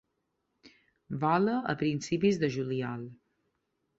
Vola 1.25 1.53
a 1.73 1.77
principis 1.83 2.41
de 2.45 2.51
juliol. 2.57 3.03